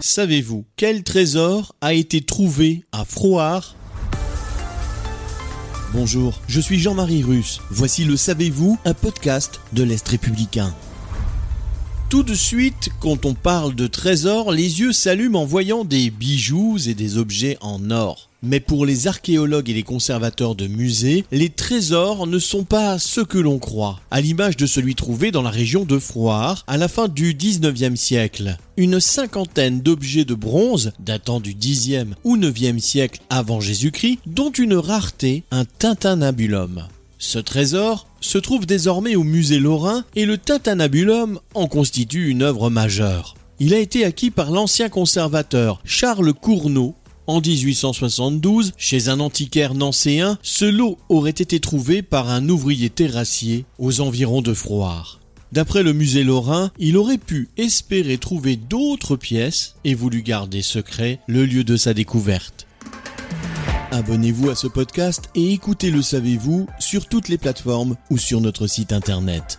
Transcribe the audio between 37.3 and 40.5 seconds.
trésor se trouve désormais au musée Lorrain et le